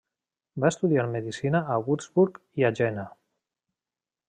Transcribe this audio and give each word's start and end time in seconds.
Va 0.63 0.71
estudiar 0.73 1.03
medicina 1.15 1.61
a 1.75 1.77
Würzburg 1.89 2.41
i 2.63 2.67
a 2.71 2.73
Jena. 2.81 3.07